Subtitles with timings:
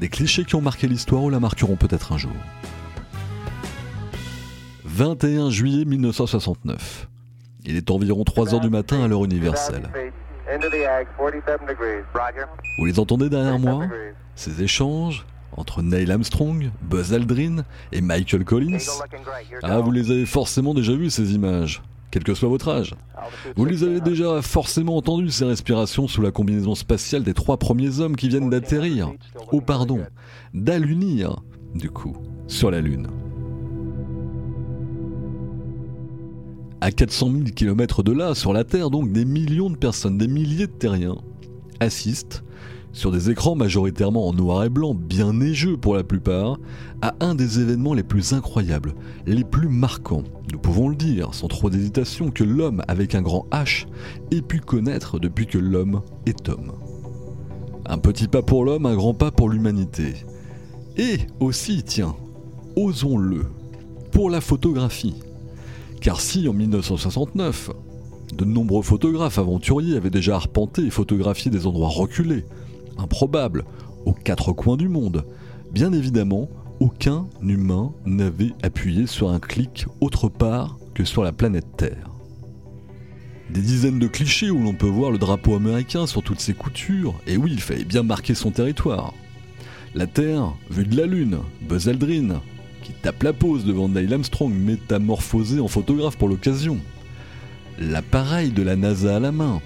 [0.00, 2.32] des clichés qui ont marqué l'histoire ou la marqueront peut-être un jour.
[4.84, 7.08] 21 juillet 1969.
[7.64, 9.88] Il est environ 3 heures du matin à l'heure universelle.
[12.78, 13.86] Vous les entendez derrière moi?
[14.34, 18.78] Ces échanges entre Neil Armstrong, Buzz Aldrin et Michael Collins?
[19.62, 22.94] Ah, vous les avez forcément déjà vus ces images quel que soit votre âge.
[23.56, 28.00] Vous les avez déjà forcément entendues, ces respirations sous la combinaison spatiale des trois premiers
[28.00, 29.12] hommes qui viennent d'atterrir,
[29.52, 30.00] oh pardon,
[30.54, 31.36] d'allunir,
[31.74, 33.08] du coup, sur la Lune.
[36.80, 40.28] À 400 000 km de là, sur la Terre, donc, des millions de personnes, des
[40.28, 41.18] milliers de terriens,
[41.80, 42.44] assistent
[42.92, 46.58] sur des écrans majoritairement en noir et blanc, bien neigeux pour la plupart,
[47.02, 48.94] à un des événements les plus incroyables,
[49.26, 53.46] les plus marquants, nous pouvons le dire sans trop d'hésitation, que l'homme avec un grand
[53.50, 53.86] H
[54.30, 56.72] ait pu connaître depuis que l'homme est homme.
[57.86, 60.14] Un petit pas pour l'homme, un grand pas pour l'humanité.
[60.96, 62.16] Et aussi, tiens,
[62.76, 63.46] osons-le,
[64.10, 65.14] pour la photographie.
[66.00, 67.70] Car si en 1969,
[68.34, 72.44] de nombreux photographes aventuriers avaient déjà arpenté et photographié des endroits reculés,
[72.98, 73.64] improbable,
[74.04, 75.24] aux quatre coins du monde.
[75.72, 76.48] Bien évidemment,
[76.80, 82.10] aucun humain n'avait appuyé sur un clic autre part que sur la planète Terre.
[83.50, 87.14] Des dizaines de clichés où l'on peut voir le drapeau américain sur toutes ses coutures,
[87.26, 89.14] et oui, il fallait bien marquer son territoire.
[89.94, 92.42] La Terre, vue de la Lune, Buzz Aldrin,
[92.82, 96.78] qui tape la pose devant Neil Armstrong, métamorphosé en photographe pour l'occasion.
[97.78, 99.60] L'appareil de la NASA à la main,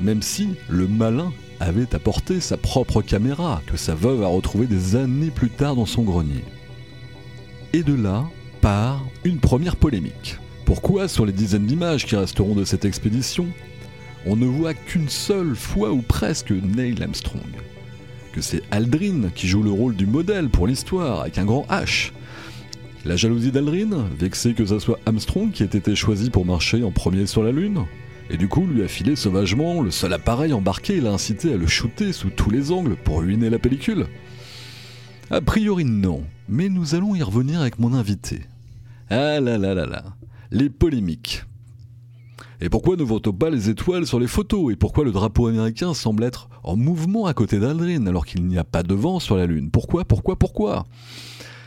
[0.00, 4.96] même si le malin avait apporté sa propre caméra que sa veuve a retrouvée des
[4.96, 6.44] années plus tard dans son grenier.
[7.72, 8.24] Et de là
[8.60, 10.38] part une première polémique.
[10.64, 13.46] Pourquoi sur les dizaines d'images qui resteront de cette expédition,
[14.26, 17.42] on ne voit qu'une seule fois ou presque Neil Armstrong?
[18.32, 22.12] Que c'est Aldrin qui joue le rôle du modèle pour l'histoire avec un grand H?
[23.04, 26.90] La jalousie d'Aldrin, vexé que ce soit Armstrong qui ait été choisi pour marcher en
[26.90, 27.84] premier sur la Lune?
[28.30, 31.56] Et du coup lui a filé sauvagement le seul appareil embarqué et l'a incité à
[31.56, 34.06] le shooter sous tous les angles pour ruiner la pellicule.
[35.30, 38.42] A priori non, mais nous allons y revenir avec mon invité.
[39.10, 40.04] Ah là là là là,
[40.50, 41.44] les polémiques.
[42.60, 44.72] Et pourquoi ne voit pas les étoiles sur les photos?
[44.72, 48.58] Et pourquoi le drapeau américain semble être en mouvement à côté d'Aldrin alors qu'il n'y
[48.58, 49.70] a pas de vent sur la Lune?
[49.70, 50.86] Pourquoi Pourquoi Pourquoi?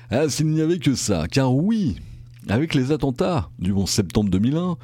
[0.10, 1.96] Ah, s'il n'y avait que ça, car oui,
[2.50, 4.78] avec les attentats du 11 septembre 2001,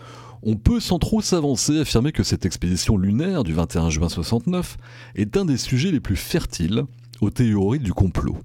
[0.44, 4.78] on peut sans trop s'avancer affirmer que cette expédition lunaire du 21 juin 69
[5.16, 6.84] est un des sujets les plus fertiles
[7.22, 8.38] aux théories du complot.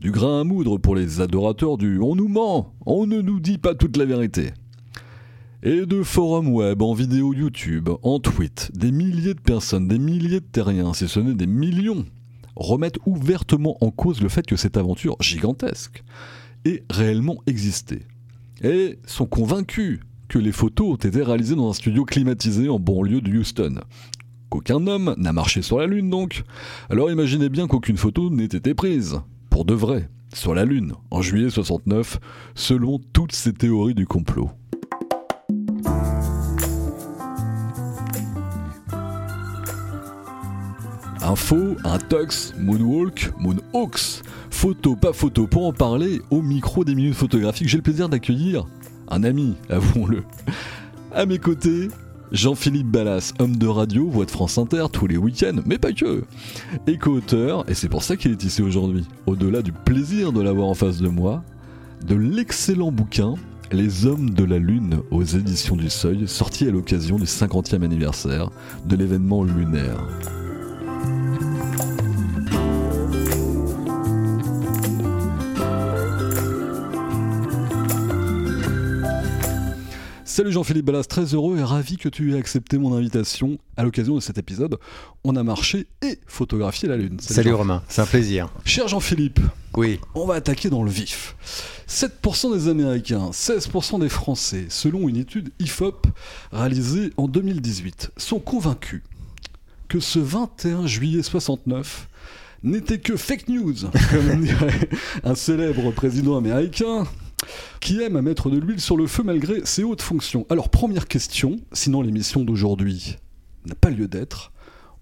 [0.00, 3.58] Du grain à moudre pour les adorateurs du on nous ment, on ne nous dit
[3.58, 4.52] pas toute la vérité.
[5.64, 10.40] Et de forums web, en vidéo YouTube, en tweet, des milliers de personnes, des milliers
[10.40, 12.04] de terriens, si ce n'est des millions,
[12.56, 16.02] remettent ouvertement en cause le fait que cette aventure gigantesque
[16.64, 18.06] ait réellement existé.
[18.62, 20.00] Et sont convaincus
[20.32, 23.74] que les photos ont été réalisées dans un studio climatisé en banlieue de Houston.
[24.48, 26.44] Qu'aucun homme n'a marché sur la Lune donc.
[26.88, 31.20] Alors imaginez bien qu'aucune photo n'ait été prise, pour de vrai, sur la Lune, en
[31.20, 32.18] juillet 69,
[32.54, 34.48] selon toutes ces théories du complot.
[41.20, 47.16] Info, un tox, moonwalk, moonhawks, photo, pas photo, pour en parler, au micro des minutes
[47.16, 48.64] photographiques, j'ai le plaisir d'accueillir
[49.12, 50.22] un ami, avouons-le.
[51.14, 51.88] À mes côtés,
[52.32, 56.24] Jean-Philippe Ballas, homme de radio, voix de France Inter tous les week-ends, mais pas que.
[56.86, 60.68] Et co-auteur, et c'est pour ça qu'il est ici aujourd'hui, au-delà du plaisir de l'avoir
[60.68, 61.44] en face de moi,
[62.06, 63.34] de l'excellent bouquin
[63.70, 68.50] Les Hommes de la Lune aux éditions du Seuil, sorti à l'occasion du 50e anniversaire
[68.86, 70.02] de l'événement lunaire.
[80.32, 84.14] Salut Jean-Philippe Ballas, très heureux et ravi que tu aies accepté mon invitation à l'occasion
[84.14, 84.78] de cet épisode.
[85.24, 87.20] On a marché et photographié la Lune.
[87.20, 88.48] Salut, Romain, c'est un plaisir.
[88.64, 89.40] Cher Jean-Philippe,
[89.76, 90.00] oui.
[90.14, 91.36] on va attaquer dans le vif.
[91.86, 96.06] 7% des Américains, 16% des Français, selon une étude IFOP
[96.50, 99.02] réalisée en 2018, sont convaincus
[99.88, 102.08] que ce 21 juillet 69
[102.62, 103.74] n'était que fake news,
[104.10, 104.88] comme dirait
[105.24, 107.04] un célèbre président américain
[107.80, 110.46] qui aime à mettre de l'huile sur le feu malgré ses hautes fonctions.
[110.50, 113.18] Alors première question, sinon l'émission d'aujourd'hui
[113.66, 114.52] n'a pas lieu d'être,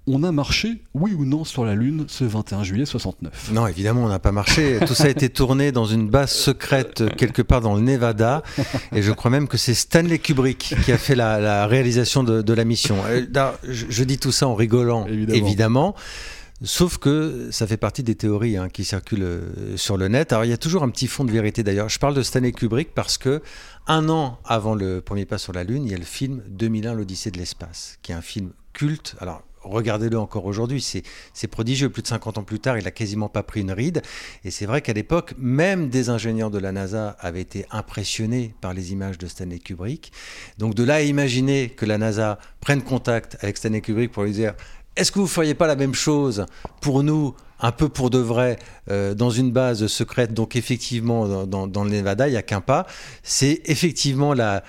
[0.07, 4.05] on a marché, oui ou non, sur la Lune ce 21 juillet 69 Non, évidemment,
[4.05, 4.79] on n'a pas marché.
[4.87, 8.43] Tout ça a été tourné dans une base secrète quelque part dans le Nevada.
[8.93, 12.65] Et je crois même que c'est Stanley Kubrick qui a fait la, réalisation de, la
[12.65, 12.97] mission.
[13.07, 15.95] Euh, je, dis tout ça en rigolant, évidemment.
[16.63, 20.33] Sauf que ça fait partie des théories hein, qui circulent euh, sur le net.
[20.33, 21.89] Alors il y a toujours un petit fond de vérité d'ailleurs.
[21.89, 23.41] Je parle de Stanley Kubrick parce que
[23.87, 26.93] un an avant le premier pas sur la Lune, il y a le film 2001
[26.93, 29.17] l'Odyssée de l'espace, qui est un film culte.
[29.21, 31.91] Alors regardez-le encore aujourd'hui, c'est prodigieux.
[31.91, 34.03] Plus de 50 ans plus tard, il n'a quasiment pas pris une ride.
[34.45, 38.75] Et c'est vrai qu'à l'époque, même des ingénieurs de la NASA avaient été impressionnés par
[38.75, 40.13] les images de Stanley Kubrick.
[40.59, 44.33] Donc de là à imaginer que la NASA prenne contact avec Stanley Kubrick pour lui
[44.33, 44.55] dire
[44.97, 46.47] est-ce que vous ne feriez pas la même chose
[46.81, 48.59] pour nous un peu pour de vrai
[48.91, 52.87] euh, dans une base secrète, donc effectivement dans, le Nevada, il n'y a qu'un pas.
[53.23, 54.63] C'est effectivement la,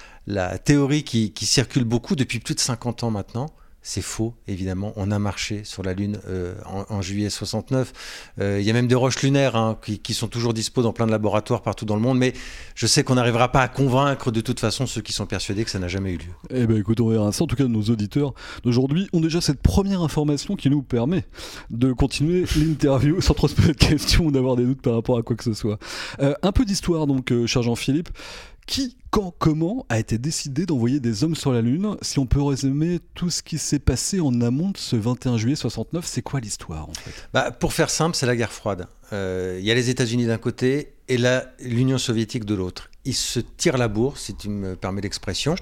[0.60, 3.48] théorie qui, circule beaucoup depuis plus de 50 ans maintenant.
[3.84, 4.94] C'est faux, évidemment.
[4.96, 7.92] On a marché sur la Lune euh, en, juillet 69.
[8.40, 11.08] Euh, il y a même des roches lunaires hein, qui, sont toujours dispo dans plein
[11.08, 12.20] de laboratoires partout dans le monde.
[12.20, 12.34] Mais
[12.76, 15.72] je sais qu'on n'arrivera pas à convaincre de toute façon ceux qui sont persuadés que
[15.72, 16.34] ça n'a jamais eu lieu.
[16.52, 17.44] Eh bien, écoute, on verra ça.
[17.44, 21.26] En tout cas, nos auditeurs d'aujourd'hui ont déjà cette première information qui nous permet
[21.72, 25.18] de continuer l'interview sans trop se poser de questions ou d'avoir des doutes par rapport
[25.18, 25.80] à quoi que ce soit.
[26.22, 28.10] Euh, un peu d'histoire, donc, cher Jean-Philippe.
[28.68, 32.42] Qui, quand, comment a été décidé d'envoyer des hommes sur la Lune Si on peut
[32.42, 36.40] résumer tout ce qui s'est passé en amont de ce 21 juillet 69, c'est quoi
[36.40, 37.12] l'histoire en fait?
[37.34, 38.88] Bah, Pour faire simple, c'est la guerre froide.
[39.12, 41.18] Euh, il y a les États-Unis d'un côté et
[41.60, 45.56] l'Union soviétique de l'autre il se tire la bourre, si tu me permets l'expression.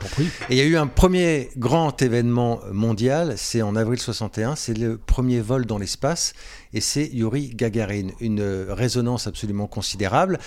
[0.50, 4.78] Et il y a eu un premier grand événement mondial, c'est en avril 61, c'est
[4.78, 6.34] le premier vol dans l'espace,
[6.74, 10.38] et c'est Yuri Gagarin, une résonance absolument considérable.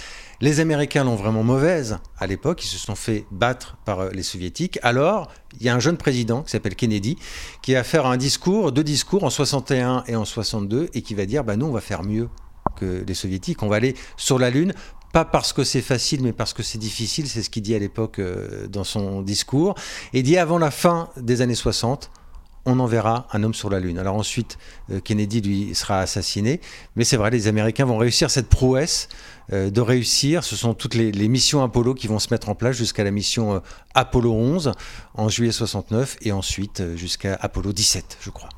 [0.43, 4.23] Les Américains l'ont vraiment mauvaise à l'époque, ils se sont fait battre par euh, les
[4.23, 4.79] Soviétiques.
[4.83, 5.31] Alors,
[5.61, 7.17] il y a un jeune président qui s'appelle Kennedy,
[7.63, 11.27] qui va faire un discours, deux discours en 61 et en 62, et qui va
[11.27, 12.29] dire, bah, nous, on va faire mieux
[12.77, 13.63] que les soviétiques.
[13.63, 14.73] On va aller sur la Lune
[15.13, 17.79] pas parce que c'est facile, mais parce que c'est difficile, c'est ce qu'il dit à
[17.79, 19.75] l'époque euh, dans son discours.
[20.15, 22.11] Et dit avant la fin des années 60,
[22.65, 23.99] on enverra un homme sur la Lune.
[23.99, 24.59] Alors ensuite,
[24.91, 26.61] euh, Kennedy, lui, sera assassiné.
[26.97, 29.09] Mais c'est vrai, les Américains vont réussir cette prouesse
[29.51, 30.45] de réussir.
[30.45, 33.63] Ce sont toutes les, missions Apollo qui vont se mettre en place jusqu'à la mission
[33.95, 34.73] Apollo 11
[35.15, 38.49] en juillet 69 et ensuite jusqu'à Apollo 17, je crois.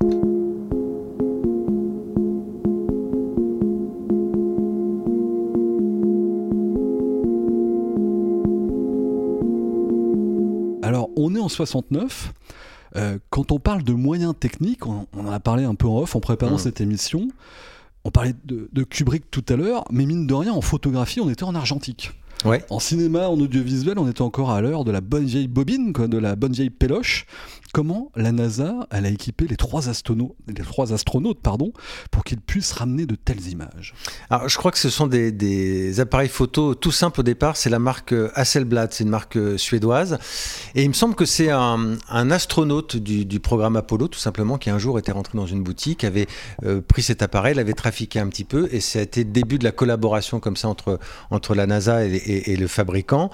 [11.16, 12.32] on est en 69.
[12.96, 16.14] Euh, quand on parle de moyens techniques, on, en a parlé un peu en off
[16.14, 16.58] en préparant mmh.
[16.58, 17.28] cette émission.
[18.04, 21.30] On parlait de, de Kubrick tout à l'heure, mais mine de rien, en photographie, on
[21.30, 22.12] était en argentique.
[22.68, 26.18] En cinéma, en audiovisuel, on était encore à l'heure de la bonne vieille bobine, de
[26.18, 27.24] la bonne vieille péloche.
[27.74, 31.72] Comment la NASA, a équipé les trois astronautes, les trois astronautes pardon,
[32.12, 33.94] pour qu'ils puissent ramener de telles images
[34.46, 37.56] je crois que ce sont des, appareils photo tout simples au départ.
[37.56, 40.18] C'est la marque Hasselblad, c'est une marque suédoise.
[40.76, 44.78] Et il me semble que c'est un, astronaute du, programme Apollo, tout simplement, qui un
[44.78, 46.28] jour était rentré dans une boutique, avait
[46.64, 49.58] euh, pris cet appareil, l'avait trafiqué un petit peu, et ça a été le début
[49.58, 52.14] de la collaboration comme ça entre, entre la NASA et,
[52.52, 53.30] et, le fabricant.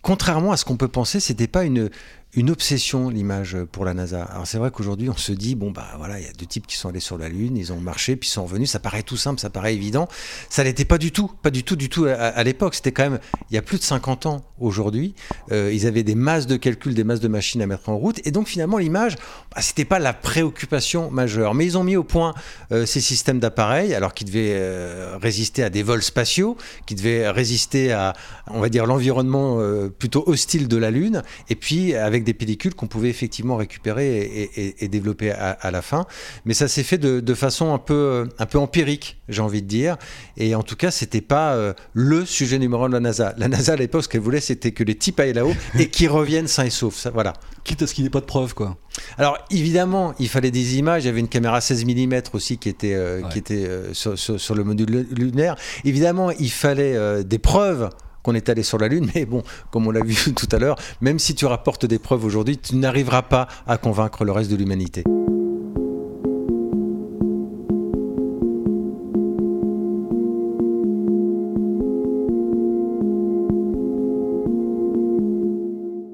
[0.00, 1.90] Contrairement à ce qu'on peut penser, c'était pas une,
[2.34, 4.22] une obsession l'image pour la NASA.
[4.22, 6.66] Alors c'est vrai qu'aujourd'hui on se dit bon bah voilà il y a deux types
[6.66, 9.18] qui sont allés sur la Lune, ils ont marché puis sont revenus, ça paraît tout
[9.18, 10.08] simple, ça paraît évident.
[10.48, 12.74] Ça n'était pas du tout, pas du tout du tout à, l'époque.
[12.74, 13.18] C'était quand même
[13.50, 15.14] il y a plus de 50 ans aujourd'hui.
[15.50, 18.26] Euh, ils avaient des masses de calcul, des masses de machines à mettre en route
[18.26, 19.16] et donc finalement l'image
[19.54, 21.54] bah, c'était pas la préoccupation majeure.
[21.54, 22.32] Mais ils ont mis au point
[22.72, 27.28] euh, ces systèmes d'appareils alors qui devaient euh, résister à des vols spatiaux, qui devaient
[27.28, 28.14] résister à
[28.46, 29.58] on va dire l'environnement
[29.98, 34.88] plutôt hostile de la Lune et puis avec des pellicules qu'on pouvait effectivement récupérer et,
[34.88, 36.06] développer à, la fin.
[36.44, 39.96] Mais ça s'est fait de, façon un peu, un peu empirique, j'ai envie de dire.
[40.36, 43.34] Et en tout cas, c'était pas euh, le sujet numéro un de la NASA.
[43.36, 46.08] La NASA, à l'époque, ce qu'elle voulait, c'était que les types aillent là-haut et qu'ils
[46.08, 46.96] reviennent sains et saufs.
[46.96, 47.32] Ça, voilà.
[47.64, 48.76] Quitte à ce qu'il n'y ait pas de preuves, quoi.
[49.18, 51.04] Alors, évidemment, il fallait des images.
[51.04, 54.18] Il y avait une caméra 16 mm aussi qui était, euh, qui était euh, sur,
[54.18, 55.56] sur, le module lunaire.
[55.84, 57.90] Évidemment, il fallait des preuves
[58.22, 60.76] qu'on est allé sur la Lune, mais bon, comme on l'a vu tout à l'heure,
[61.00, 64.56] même si tu rapportes des preuves aujourd'hui, tu n'arriveras pas à convaincre le reste de
[64.56, 65.04] l'humanité.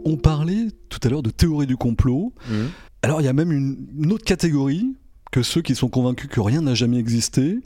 [0.04, 2.32] On parlait tout à l'heure de théorie du complot.
[2.48, 2.54] Mmh.
[3.02, 4.94] Alors il y a même une autre catégorie
[5.30, 7.58] que ceux qui sont convaincus que rien n'a jamais existé.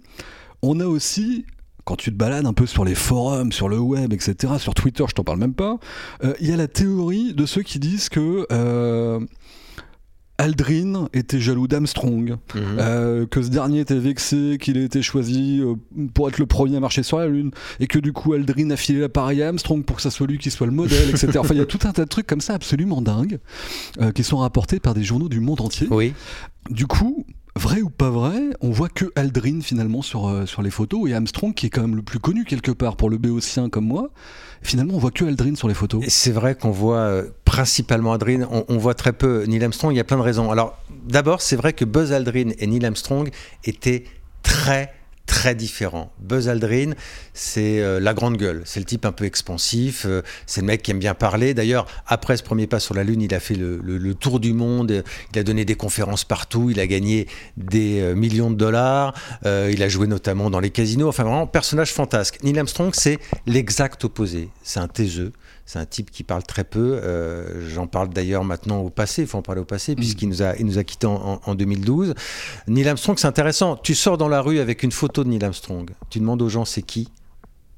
[0.63, 1.45] On a aussi
[1.85, 5.05] quand tu te balades un peu sur les forums, sur le web, etc., sur Twitter,
[5.09, 5.79] je t'en parle même pas,
[6.25, 9.19] euh, il y a la théorie de ceux qui disent que euh,
[10.39, 12.61] Aldrin était jaloux d'Armstrong, Mhm.
[12.79, 15.61] euh, que ce dernier était vexé qu'il ait été choisi
[16.15, 18.77] pour être le premier à marcher sur la Lune, et que du coup Aldrin a
[18.77, 21.33] filé l'appareil à Armstrong pour que ça soit lui qui soit le modèle, etc.
[21.39, 23.39] Enfin, il y a tout un tas de trucs comme ça absolument dingues
[24.15, 25.87] qui sont rapportés par des journaux du monde entier.
[25.91, 26.13] Oui.
[26.71, 27.25] Du coup,
[27.57, 31.15] vrai ou pas vrai, on voit que Aldrin finalement sur, euh, sur les photos et
[31.15, 34.11] Armstrong qui est quand même le plus connu quelque part pour le béotien comme moi.
[34.63, 36.05] Finalement, on voit que Aldrin sur les photos.
[36.09, 39.97] C'est vrai qu'on voit euh, principalement Aldrin, on, on voit très peu Neil Armstrong, il
[39.97, 40.51] y a plein de raisons.
[40.51, 43.31] Alors d'abord, c'est vrai que Buzz Aldrin et Neil Armstrong
[43.65, 44.05] étaient
[44.43, 44.93] très
[45.27, 46.13] très différents.
[46.21, 46.93] Buzz Aldrin,
[47.33, 50.83] c'est euh, la grande gueule, c'est le type un peu expansif, euh, c'est le mec
[50.83, 51.55] qui aime bien parler.
[51.55, 55.03] D'ailleurs, après ce premier pas sur la Lune, il a fait le, tour du monde,
[55.33, 59.15] il a donné des conférences partout, il a gagné des euh, millions de dollars,
[59.45, 62.43] il a joué notamment dans les casinos, enfin vraiment personnage fantasque.
[62.43, 65.33] Neil Armstrong, c'est l'exact opposé, c'est un taiseux.
[65.65, 67.01] C'est un type qui parle très peu.
[67.03, 69.23] euh, J'en parle d'ailleurs maintenant au passé.
[69.23, 71.41] Il faut en parler au passé puisqu'il nous a, il nous a quittés en, en-
[71.45, 72.15] en 2012.
[72.69, 73.77] Neil Armstrong, c'est intéressant.
[73.77, 75.91] Tu sors dans la rue avec une photo de Neil Armstrong.
[76.11, 77.09] Tu demandes aux gens c'est qui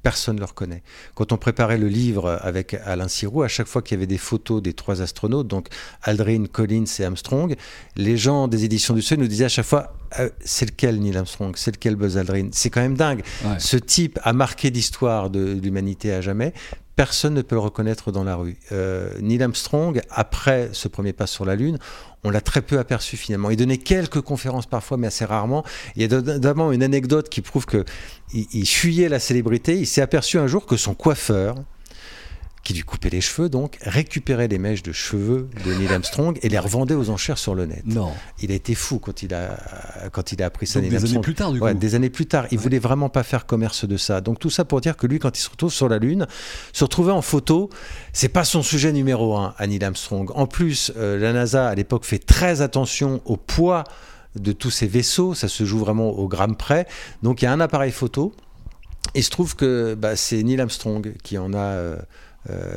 [0.03, 0.83] Personne ne le reconnaît.
[1.15, 4.19] Quand on préparait le livre avec Alain Sirou, à chaque fois qu'il y avait des
[4.19, 5.67] photos des trois astronautes, donc
[6.03, 7.55] Aldrin, Collins et Armstrong,
[7.95, 11.17] les gens des éditions du Seuil nous disaient à chaque fois Euh, c'est lequel Neil
[11.17, 11.53] Armstrong?
[11.57, 12.49] C'est lequel Buzz Aldrin?
[12.51, 13.23] C'est quand même dingue.
[13.43, 13.55] Ouais.
[13.57, 16.53] Ce type a marqué l'histoire de l'humanité à jamais.
[16.95, 18.57] Personne ne peut le reconnaître dans la rue.
[18.71, 21.77] Euh, Neil Armstrong, après ce premier pas sur la Lune,
[22.23, 23.49] on l'a très peu aperçu finalement.
[23.49, 25.63] Il donnait quelques conférences parfois, mais assez rarement.
[25.95, 27.83] Il y a notamment une anecdote qui prouve que
[28.33, 29.77] il, il fuyait la célébrité.
[29.77, 31.55] Il s'est aperçu un jour que son coiffeur,
[32.65, 36.49] qui lui coupait les cheveux, donc récupérait les mèches de cheveux de Neil Armstrong et
[36.49, 37.83] les revendait aux enchères sur le net.
[37.85, 38.11] Non.
[38.41, 39.57] Il a été fou quand il a
[40.11, 40.81] quand il a appris ça.
[40.81, 41.65] Donc, Neil des années plus tard, du coup.
[41.65, 42.47] Ouais, des années plus tard.
[42.51, 42.63] Il Ouais.
[42.63, 44.19] voulait vraiment pas faire commerce de ça.
[44.19, 46.25] Donc tout ça pour dire que lui, quand il se retrouve sur la Lune,
[46.73, 47.69] se retrouver en photo,
[48.13, 50.31] c'est pas son sujet numéro un à Neil Armstrong.
[50.33, 53.83] En plus, euh, la NASA à l'époque fait très attention au poids
[54.35, 55.35] de tous ces vaisseaux.
[55.35, 56.87] Ça se joue vraiment au gramme près.
[57.21, 58.33] Donc il y a un appareil photo.
[59.13, 61.95] Il se trouve que bah, c'est Neil Armstrong qui en a euh,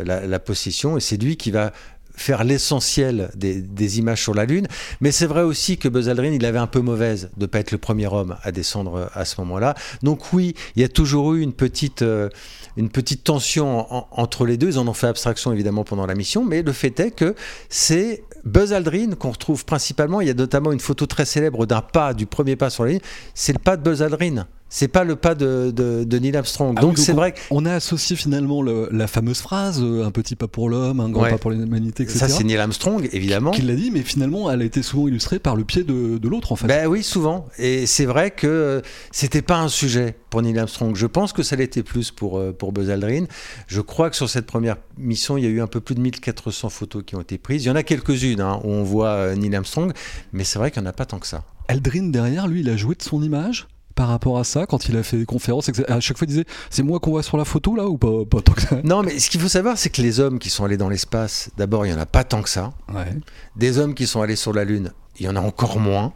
[0.05, 1.73] la, la possession et c'est lui qui va
[2.19, 4.67] faire l'essentiel des, images sur la Lune.
[5.01, 7.61] Mais c'est vrai aussi que Buzz Aldrin, il avait un peu mauvaise de ne pas
[7.61, 9.75] être le premier homme à descendre à ce moment-là.
[10.03, 12.29] Donc oui, il y a toujours eu une petite, euh,
[12.77, 14.69] une petite tension en- entre les deux.
[14.69, 17.35] Ils en ont fait abstraction évidemment pendant la mission, mais le fait est que
[17.69, 20.21] c'est Buzz Aldrin qu'on retrouve principalement.
[20.21, 22.91] Il y a notamment une photo très célèbre d'un pas, du premier pas sur la
[22.91, 23.01] Lune.
[23.35, 24.47] C'est le pas de Buzz Aldrin.
[24.71, 26.75] C'est pas le pas de, de- de Neil Armstrong.
[26.77, 30.05] Ah oui, donc c'est on- vrai On a associé finalement le- la fameuse phrase euh,
[30.05, 31.31] un petit pas pour l'homme, un grand Ouais.
[31.31, 32.19] pas pour l'humanité, etc.
[32.19, 33.51] ça c'est Neil Armstrong évidemment.
[33.53, 36.29] Qui l'a dit, mais finalement, elle a été souvent illustrée par le pied de, de
[36.29, 36.67] l'autre, en fait.
[36.67, 37.47] Ben oui, souvent.
[37.59, 40.95] Et c'est vrai que euh, c'était pas un sujet pour Neil Armstrong.
[40.95, 43.25] Je pense que ça l'était plus pour, euh, pour Buzz Aldrin.
[43.69, 46.01] Je crois que sur cette première mission, il y a eu un peu plus de
[46.01, 47.65] 1400 photos qui ont été prises.
[47.65, 49.93] Il y en a quelques-unes hein, où on voit Neil Armstrong,
[50.35, 51.45] mais c'est vrai qu'il n'y en a pas tant que ça.
[51.69, 53.67] Aldrin, derrière, lui, il a joué de son image?
[53.95, 55.71] Par rapport à ça quand il a fait des conférences.
[55.89, 58.25] À chaque fois, il disait C'est moi qu'on voit sur la photo là ou pas,
[58.25, 58.81] pas tant que ça?
[58.85, 61.51] Non, mais ce qu'il faut savoir, c'est que les hommes qui sont allés dans l'espace,
[61.57, 62.73] d'abord, il n'y en a pas tant que ça.
[62.95, 63.17] Ouais.
[63.57, 66.13] Des hommes qui sont allés sur la Lune, il y en a encore moins.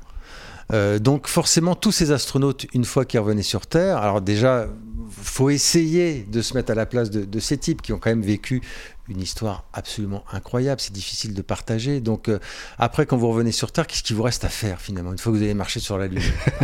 [0.72, 4.68] Euh, donc forcément, tous ces astronautes, une fois qu'ils revenaient sur Terre, alors déjà,
[5.10, 8.10] faut essayer de se mettre à la place de, de ces types qui ont quand
[8.10, 8.62] même vécu
[9.08, 10.80] une histoire absolument incroyable.
[10.80, 12.00] C'est difficile de partager.
[12.00, 12.38] Donc euh,
[12.78, 15.32] après, quand vous revenez sur Terre, qu'est-ce qu'il vous reste à faire finalement une fois
[15.32, 16.22] que vous avez marché sur la Lune?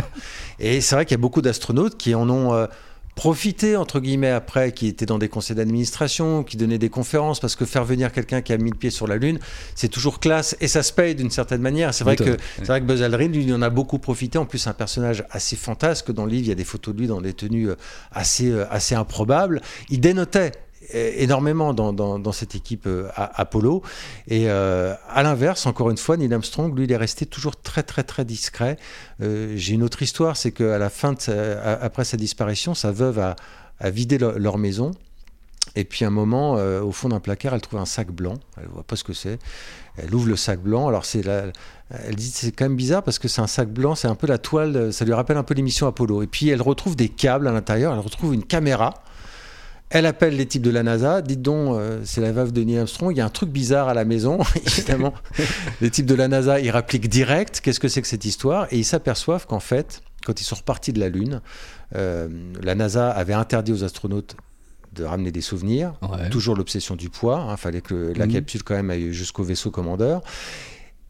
[0.59, 2.67] Et c'est vrai qu'il y a beaucoup d'astronautes qui en ont euh,
[3.15, 7.55] profité entre guillemets après, qui étaient dans des conseils d'administration, qui donnaient des conférences, parce
[7.55, 9.39] que faire venir quelqu'un qui a mis le pied sur la Lune,
[9.75, 11.93] c'est toujours classe et ça se paye d'une certaine manière.
[11.93, 14.37] C'est vrai que c'est vrai que Buzz Aldrin, lui, il en a beaucoup profité.
[14.37, 16.11] En plus, un personnage assez fantasque.
[16.11, 17.75] Dans le livre, il y a des photos de lui dans des tenues euh,
[18.11, 19.61] assez, euh, assez improbables.
[19.89, 20.51] Il dénotait
[20.93, 23.81] énormément dans, cette équipe euh, Apollo.
[24.27, 27.83] Et euh, à l'inverse, encore une fois, Neil Armstrong, lui, il est resté toujours très,
[27.83, 28.77] très, très discret.
[29.21, 33.19] Euh, J'ai une autre histoire, c'est qu'à la fin, sa- après sa disparition, sa veuve
[33.19, 34.91] a, vidé leur, maison.
[35.75, 38.35] Et puis, un moment, au fond d'un placard, elle trouve un sac blanc.
[38.57, 39.39] Elle voit pas ce que c'est.
[39.97, 40.87] Elle ouvre le sac blanc.
[40.87, 41.21] Alors, c'est
[41.91, 44.27] elle dit c'est quand même bizarre parce que c'est un sac blanc, c'est un peu
[44.27, 46.21] la toile, ça lui rappelle un peu l'émission Apollo.
[46.21, 48.93] Et puis elle retrouve des câbles à l'intérieur, elle retrouve une caméra.
[49.91, 52.77] Elle appelle les types de la NASA, dites donc, euh, c'est la veuve de Neil
[52.79, 55.13] Armstrong, il y a un truc bizarre à la maison, évidemment.
[55.81, 58.67] les types de la NASA, ils rappliquent direct, qu'est-ce que c'est que cette histoire?
[58.71, 61.41] Et ils s'aperçoivent qu'en fait, quand ils sont repartis de la Lune,
[61.95, 62.27] euh,
[62.61, 64.35] la NASA avait interdit aux astronautes
[64.93, 66.29] de ramener des souvenirs, Ouais.
[66.29, 68.33] toujours l'obsession du poids, il fallait que la Mhm.
[68.33, 70.21] capsule quand même aille jusqu'au vaisseau commandeur.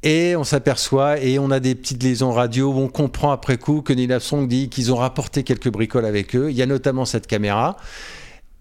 [0.03, 3.81] Et on s'aperçoit, et on a des petites liaisons radio où on comprend après coup
[3.81, 6.50] que Neil Armstrong dit qu'ils ont rapporté quelques bricoles avec eux.
[6.50, 7.75] Il y a notamment cette caméra.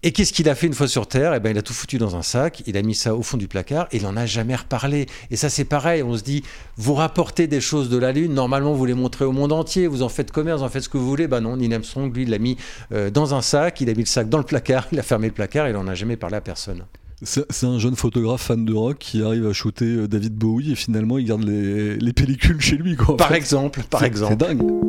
[0.01, 1.33] Et qu'est-ce qu'il a fait une fois sur Terre?
[1.33, 3.35] Eh ben, il a tout foutu dans un sac, il a mis ça au fond
[3.35, 5.07] du placard et il n'en a jamais reparlé.
[5.29, 6.03] Et ça, c'est pareil.
[6.03, 6.41] On se dit,
[6.77, 10.01] vous rapportez des choses de la Lune, normalement, vous les montrez au monde entier, vous
[10.01, 11.27] en faites commerce, vous en faites ce que vous voulez.
[11.27, 12.55] Ben non, Neil Armstrong, lui, il l'a mis
[12.93, 15.27] euh, dans un sac, il a mis le sac dans le placard, il a fermé
[15.27, 16.85] le placard et il n'en a jamais parlé à personne.
[17.21, 20.75] C'est un jeune photographe fan de rock qui arrive à shooter euh, David Bowie et
[20.75, 22.95] finalement il garde les, les pellicules chez lui.
[22.95, 24.37] Quoi, par exemple, par exemple.
[24.39, 24.88] C'est dingue.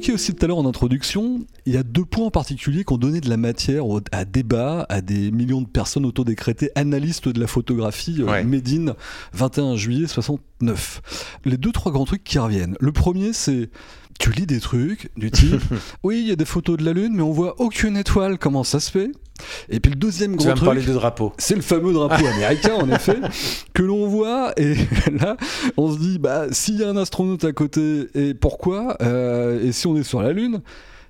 [0.00, 2.92] L'évoquais aussi tout à l'heure en introduction, il y a deux points en particulier qui
[2.92, 7.40] ont donné de la matière à débat à des millions de personnes autodécrétées analystes de
[7.40, 8.44] la photographie euh, Ouais.
[8.44, 8.94] Médine
[9.32, 11.38] 21 juillet 69.
[11.44, 12.76] Les deux trois grands trucs qui reviennent.
[12.80, 13.70] Le premier c'est
[14.18, 15.62] tu lis des trucs du type
[16.04, 18.64] oui il y a des photos de la lune mais on voit aucune étoile comment
[18.64, 19.10] ça se fait?
[19.68, 21.32] Et puis le deuxième me truc parler de drapeau.
[21.38, 23.18] c'est le fameux drapeau américain, en effet,
[23.74, 24.52] que l'on voit.
[24.56, 24.74] Et
[25.20, 25.36] là,
[25.76, 29.72] on se dit, bah, s'il y a un astronaute à côté, et pourquoi Euh, Et
[29.72, 30.60] si on est sur la Lune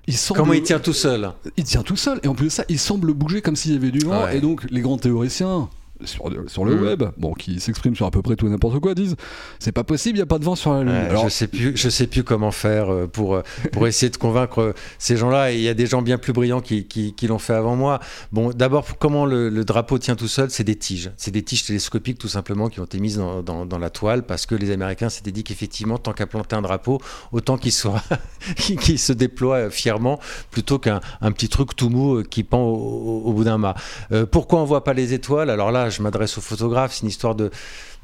[0.07, 1.31] il semble, Comment il tient tout seul?
[1.57, 2.19] Il tient tout seul.
[2.23, 4.23] Et en plus de ça, il semble bouger comme s'il y avait du vent.
[4.23, 4.37] Ouais.
[4.37, 5.69] Et donc, les grands théoriciens
[6.05, 6.83] sur, sur le Mhm.
[6.83, 9.15] web, bon, qui s'expriment sur à peu près tout et n'importe quoi, disent
[9.59, 10.91] c'est pas possible, il n'y a pas de vent sur la Lune.
[10.91, 13.41] Ouais, Alors, je sais plus, je sais plus comment faire euh, pour euh,
[13.71, 15.51] pour essayer de convaincre euh, ces gens-là.
[15.51, 17.75] Et il y a des gens bien plus brillants qui, qui, qui l'ont fait avant
[17.75, 17.99] moi.
[18.31, 21.11] Bon, d'abord, comment le, le drapeau tient tout seul C'est des tiges.
[21.17, 24.23] C'est des tiges télescopiques tout simplement qui ont été mises dans, dans, dans la toile
[24.23, 26.99] parce que les Américains s'étaient dit qu'effectivement, tant qu'à planter un drapeau,
[27.31, 28.01] autant qu'il soit
[28.55, 30.19] qu'il se déploie fièrement
[30.51, 33.75] plutôt qu'un un petit truc tout mou qui pend au, au- au bout d'un mât.
[34.11, 35.49] Euh, pourquoi on voit pas les étoiles?
[35.49, 36.93] Alors là, je m'adresse aux photographes.
[36.95, 37.51] C'est une histoire de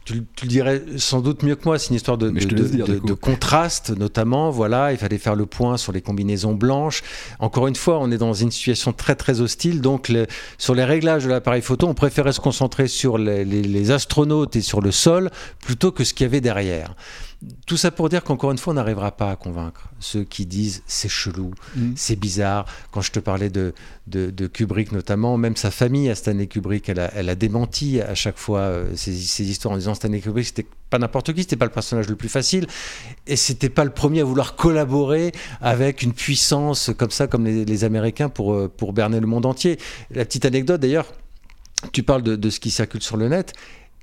[0.06, 2.30] tu, tu le dirais sans doute mieux que moi, c'est une histoire de,
[2.76, 4.52] dire, contraste notamment.
[4.52, 7.02] Voilà, il fallait faire le point sur les combinaisons blanches.
[7.40, 10.26] Encore une fois, on est dans une situation très très hostile, donc le-
[10.58, 14.56] sur les réglages de l'appareil photo, on préférait se concentrer sur les, les- les astronautes
[14.56, 15.30] et sur le sol
[15.60, 16.96] plutôt que ce qu'il y avait derrière.
[17.68, 20.82] Tout ça pour dire qu'encore une fois, on n'arrivera pas à convaincre ceux qui disent
[20.88, 21.94] c'est chelou, Mhm.
[21.96, 22.66] c'est bizarre.
[22.92, 23.74] Quand je te parlais de,
[24.08, 28.02] de, de Kubrick notamment, même sa famille à Stanley Kubrick, elle a, elle a démenti
[28.02, 31.42] à chaque fois euh, ces, ces histoires en disant Stanley Kubrick c'était pas n'importe qui,
[31.42, 32.66] c'était pas le personnage le plus facile
[33.28, 37.66] et c'était pas le premier à vouloir collaborer avec une puissance comme ça, comme les,
[37.66, 39.78] les Américains pour, euh, pour berner le monde entier.
[40.10, 41.14] La petite anecdote d'ailleurs,
[41.92, 43.54] tu parles de, de ce qui circule sur le net.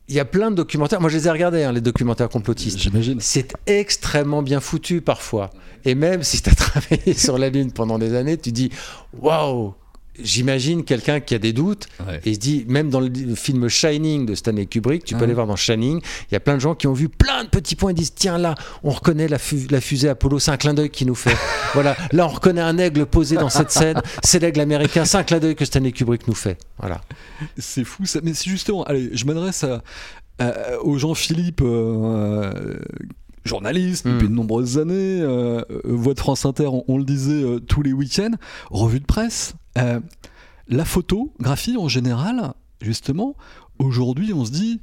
[0.08, 1.00] Il y a plein de documentaires.
[1.00, 2.78] Moi, je les ai regardés, hein, les documentaires complotistes.
[2.78, 3.20] J'imagine.
[3.20, 5.50] C'est extrêmement bien foutu parfois.
[5.84, 8.70] Et même si tu as travaillé sur la Lune pendant des années, tu dis
[9.18, 9.74] waouh
[10.22, 12.20] J'imagine quelqu'un qui a des doutes Ouais.
[12.24, 15.46] et se dit, même dans le film Shining de Stanley Kubrick, tu peux aller voir
[15.48, 16.00] dans Shining,
[16.30, 18.14] il y a plein de gens qui ont vu plein de petits points et disent
[18.14, 21.14] tiens là, on reconnaît la, fu- la fusée Apollo, c'est un clin d'œil qui nous
[21.16, 21.34] fait.
[21.74, 25.24] voilà, là on reconnaît un aigle posé dans cette scène, c'est l'aigle américain, c'est un
[25.24, 26.58] clin d'œil que Stanley Kubrick nous fait.
[26.78, 27.00] Voilà.
[27.58, 28.20] C'est fou ça.
[28.22, 29.82] Mais c'est justement, allez, je m'adresse à,
[30.38, 32.78] à- aux Jean-Philippe, euh,
[33.44, 37.42] journaliste depuis de nombreuses années, euh, euh, voix de France Inter, on, on le disait
[37.42, 38.30] euh, tous les week-ends,
[38.70, 39.54] revue de presse.
[39.78, 40.00] Euh,
[40.68, 43.36] la photographie en général, justement,
[43.78, 44.80] aujourd'hui on se dit.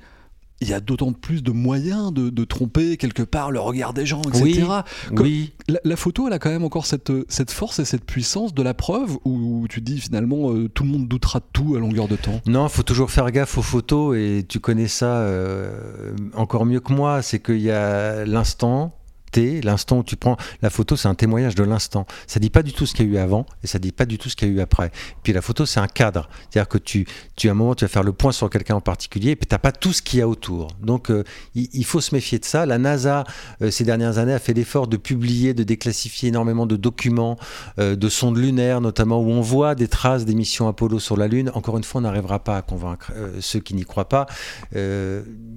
[0.63, 4.05] Il y a d'autant plus de moyens de, de tromper quelque part le regard des
[4.05, 4.63] gens, etc.
[5.09, 5.17] Oui.
[5.19, 8.53] Oui, La, la photo, elle a quand même encore cette, cette force et cette puissance
[8.53, 11.79] de la preuve où tu dis finalement euh, tout le monde doutera de tout à
[11.79, 12.41] longueur de temps.
[12.45, 16.93] Non, faut toujours faire gaffe aux photos et tu connais ça euh, encore mieux que
[16.93, 17.23] moi.
[17.23, 18.93] C'est qu'il y a l'instant
[19.35, 22.05] L'instant où tu prends la photo, c'est un témoignage de l'instant.
[22.27, 24.05] Ça dit pas du tout ce qu'il y a eu avant et ça dit pas
[24.05, 24.91] du tout ce qu'il y a eu après.
[25.23, 26.29] Puis la photo, c'est un cadre.
[26.49, 28.81] C'est-à-dire que tu, tu à un moment, tu vas faire le point sur quelqu'un en
[28.81, 30.67] particulier et puis t'as pas tout ce qu'il y a autour.
[30.81, 31.23] Donc euh,
[31.55, 32.65] il, faut se méfier de ça.
[32.65, 33.23] La NASA,
[33.61, 37.37] euh, ces dernières années, a fait l'effort de publier, de déclassifier énormément de documents,
[37.79, 41.27] euh, de sondes lunaires notamment, où on voit des traces des missions Apollo sur la
[41.27, 41.51] Lune.
[41.53, 44.25] Encore une fois, on n'arrivera pas à convaincre ceux qui n'y croient pas.
[44.73, 44.77] Il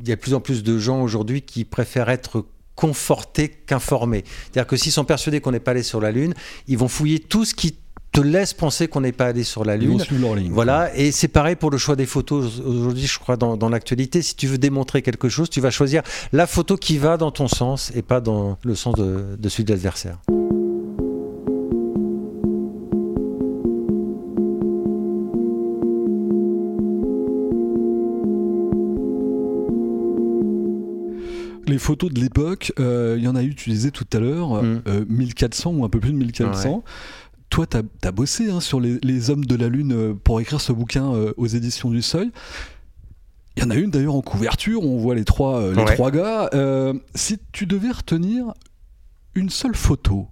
[0.07, 4.25] y a de plus en plus de gens aujourd'hui qui préfèrent être confortés qu'informés.
[4.27, 6.35] C'est-à-dire que s'ils sont persuadés qu'on n'est pas allé sur la Lune,
[6.69, 7.77] ils vont fouiller tout ce qui
[8.13, 9.99] te laisse penser qu'on n'est pas allé sur la Lune.
[10.35, 10.53] ligne.
[10.53, 14.23] Voilà, et c'est pareil pour le choix des photos aujourd'hui, je crois, dans, dans l'actualité.
[14.23, 17.49] Si tu veux démontrer quelque chose, tu vas choisir la photo qui va dans ton
[17.49, 20.19] sens et pas dans le sens de, de celui de l'adversaire.
[31.67, 34.63] Les photos de l'époque, euh, il y en a eu, tu disais tout à l'heure,
[34.63, 34.83] Mm.
[34.89, 36.85] euh, 1400 ou un peu plus de 1400.
[37.51, 40.61] Toi, tu as, bossé hein, sur les, les hommes de la Lune euh, pour écrire
[40.61, 42.31] ce bouquin aux éditions du Seuil.
[43.57, 45.95] Il y en a une d'ailleurs en couverture, on voit les trois, les Ouais.
[45.95, 46.51] trois gars.
[47.15, 48.53] Si tu devais retenir
[49.37, 50.29] une seule photo,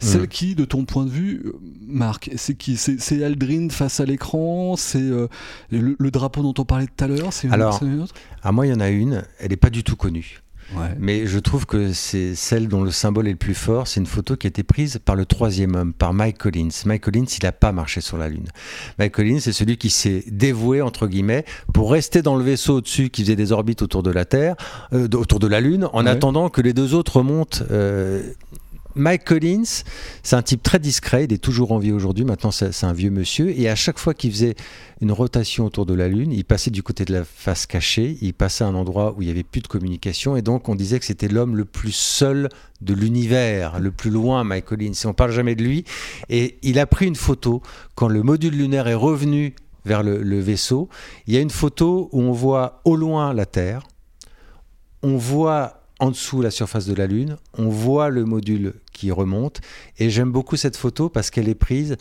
[0.00, 1.44] Celle qui, de ton point de vue,
[1.86, 2.76] Marc, c'est qui?
[2.76, 5.28] C'est Aldrin face à l'écran C'est euh,
[5.70, 8.14] le, drapeau dont on parlait tout à l'heure C'est Alors, une autre?
[8.42, 10.40] à moi, il y en a une, elle n'est pas du tout connue.
[10.98, 13.86] Mais je trouve que c'est celle dont le symbole est le plus fort.
[13.86, 16.70] C'est une photo qui a été prise par le troisième homme, par Mike Collins.
[16.86, 18.48] Mike Collins, il n'a pas marché sur la Lune.
[18.98, 23.10] Mike Collins, c'est celui qui s'est dévoué, entre guillemets, pour rester dans le vaisseau au-dessus
[23.10, 24.56] qui faisait des orbites autour de la Terre,
[24.92, 27.64] euh, autour de la Lune, en attendant que les deux autres remontent.
[27.70, 28.22] Euh,
[28.94, 29.84] Mike Collins,
[30.22, 33.10] c'est un type très discret, il est toujours en vie aujourd'hui, maintenant c'est un vieux
[33.10, 34.54] monsieur, et à chaque fois qu'il faisait
[35.00, 38.34] une rotation autour de la Lune, il passait du côté de la face cachée, il
[38.34, 40.98] passait à un endroit où il n'y avait plus de communication, et donc on disait
[40.98, 42.48] que c'était l'homme le plus seul
[42.80, 45.84] de l'univers, le plus loin, Mike Collins, et on parle jamais de lui,
[46.28, 47.62] et il a pris une photo.
[47.94, 50.88] Quand le module lunaire est revenu vers le, le vaisseau,
[51.26, 53.86] il y a une photo où on voit au loin la Terre,
[55.02, 59.60] on voit en dessous la surface de la Lune, on voit le module qui remonte,
[59.98, 61.96] et j'aime beaucoup cette photo parce qu'elle est prise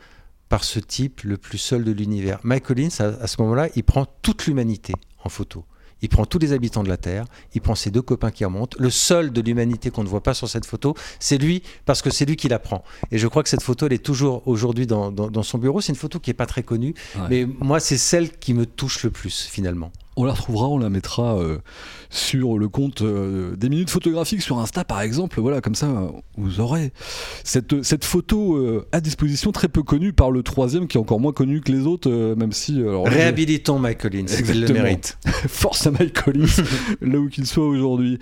[0.49, 2.39] par ce type le plus seul de l'univers.
[2.43, 5.63] Mike Collins, à, ce moment-là, il prend toute l'humanité en photo.
[6.01, 8.75] Il prend tous les habitants de la Terre, il prend ses deux copains qui remontent.
[8.79, 12.09] Le seul de l'humanité qu'on ne voit pas sur cette photo, c'est lui, parce que
[12.09, 12.83] c'est lui qui la prend.
[13.11, 15.79] Et je crois que cette photo, elle est toujours aujourd'hui dans, son bureau.
[15.79, 16.95] C'est une photo qui n'est pas très connue,
[17.29, 19.91] mais moi, c'est celle qui me touche le plus, finalement.
[20.17, 21.59] On la retrouvera, on la mettra euh,
[22.09, 25.39] sur le compte euh, des minutes photographiques sur Insta par exemple.
[25.39, 26.91] Voilà, comme ça, vous aurez
[27.45, 31.21] cette, cette photo euh, à disposition très peu connue par le troisième qui est encore
[31.21, 32.83] moins connu que les autres, même si.
[32.83, 35.17] Réhabilitons Mike Collins, il le mérite.
[35.47, 36.63] Force à Mike Collins,
[37.01, 38.19] là où qu'il soit aujourd'hui.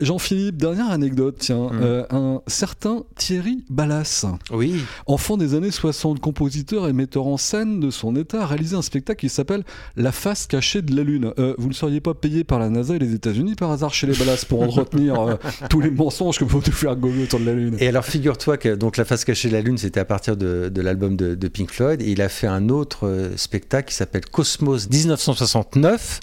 [0.00, 1.70] Jean-Philippe, dernière anecdote, tiens.
[1.70, 2.06] Mm.
[2.10, 4.76] un certain Thierry Ballas, oui.
[5.06, 8.82] enfant des années 60, compositeur et metteur en scène de son état, a réalisé un
[8.82, 9.64] spectacle qui s'appelle
[9.96, 11.15] La face cachée de la Lune.
[11.24, 14.06] Euh, vous ne seriez pas payé par la NASA et les États-Unis par hasard chez
[14.06, 15.34] les Ballas pour entretenir euh,
[15.70, 18.56] tous les mensonges que vous pouvez faire gober autour de la Lune Et alors figure-toi
[18.56, 21.70] que donc la face cachée de la Lune, c'était à partir de, l'album de, Pink
[21.70, 22.02] Floyd.
[22.02, 26.20] Et il a fait un autre euh, spectacle qui s'appelle Cosmos 1969.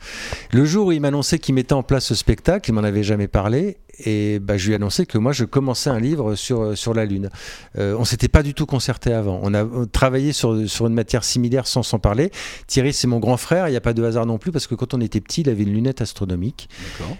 [0.51, 3.27] Le jour où il m'annonçait qu'il mettait en place ce spectacle, il m'en avait jamais
[3.27, 6.93] parlé et bah, je lui ai annoncé que moi je commençais un livre sur, sur
[6.93, 7.29] la Lune.
[7.77, 9.39] Euh, on s'était pas du tout concerté avant.
[9.43, 12.31] On a travaillé sur, sur une matière similaire sans s'en parler.
[12.67, 14.75] Thierry, c'est mon grand frère, il n'y a pas de hasard non plus, parce que
[14.75, 16.69] quand on était petit, il avait une lunette astronomique.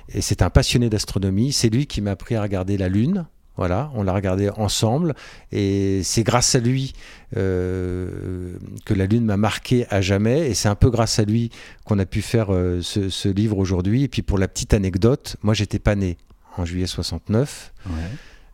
[0.09, 1.51] Et c'est un passionné d'astronomie.
[1.51, 3.25] C'est lui qui m'a appris à regarder la Lune.
[3.55, 5.13] Voilà, on l'a regardé ensemble
[5.51, 6.93] et c'est grâce à lui
[7.37, 11.51] euh, que la Lune m'a marqué à jamais et c'est un peu grâce à lui
[11.85, 14.01] qu'on a pu faire euh, ce, ce, livre aujourd'hui.
[14.01, 16.17] Et puis pour la petite anecdote, moi j'étais pas né
[16.57, 17.73] en juillet 69.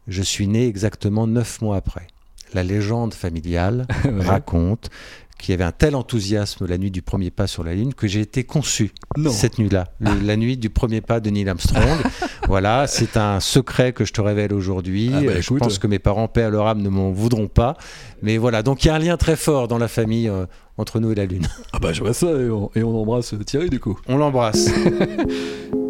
[0.08, 2.08] Je suis né exactement neuf mois après.
[2.54, 3.86] La légende familiale
[4.20, 4.90] raconte
[5.38, 8.08] qu'il y avait un tel enthousiasme la nuit du premier pas sur la Lune que
[8.08, 8.92] j'ai été conçu
[9.32, 12.00] cette nuit-là, la nuit du premier pas de Neil Armstrong.
[12.48, 15.12] voilà, c'est un secret que je te révèle aujourd'hui.
[15.14, 17.78] Ah bah je pense que mes parents, paix à leur âme, ne m'en voudront pas.
[18.22, 20.46] Mais voilà, donc il y a un lien très fort dans la famille euh,
[20.78, 21.48] entre nous et la Lune.
[21.72, 23.98] Ah bah je vois ça et on, et on embrasse Thierry du coup.
[24.08, 24.70] On l'embrasse.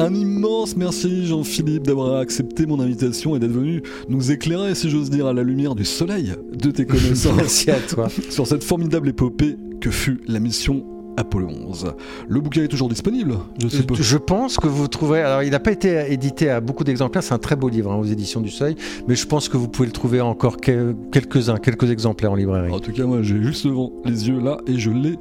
[0.00, 5.10] Un immense merci Jean-Philippe d'avoir accepté mon invitation et d'être venu nous éclairer, si j'ose
[5.10, 7.34] dire, à la lumière du soleil de tes connaissances.
[7.36, 8.08] merci à toi.
[8.30, 10.84] Sur cette formidable épopée que fut la mission
[11.18, 11.94] Apollo 11.
[12.28, 15.22] Le bouquin est toujours disponible je, je pense que vous trouverez.
[15.22, 17.24] Alors, il n'a pas été édité à beaucoup d'exemplaires.
[17.24, 18.76] C'est un très beau livre hein, aux éditions du Seuil,
[19.08, 22.70] mais je pense que vous pouvez le trouver encore quelques-uns, quelques exemplaires en librairie.
[22.70, 25.18] En tout cas, moi, j'ai juste devant les yeux là et je l'ai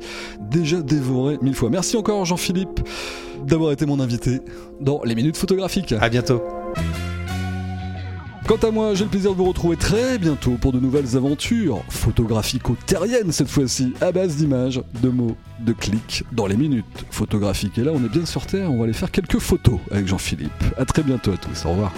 [0.51, 1.71] déjà dévoré mille fois.
[1.71, 2.79] Merci encore, Jean-Philippe,
[3.45, 4.41] d'avoir été mon invité
[4.79, 5.95] dans les minutes photographiques.
[5.99, 6.41] À bientôt.
[8.47, 11.83] Quant à moi, j'ai le plaisir de vous retrouver très bientôt pour de nouvelles aventures
[11.89, 17.77] photographico-terriennes cette fois-ci, à base d'images, de mots, de clics, dans les minutes photographiques.
[17.77, 20.63] Et là, on est bien sur Terre, on va aller faire quelques photos avec Jean-Philippe.
[20.77, 21.91] A très bientôt à tous, au revoir.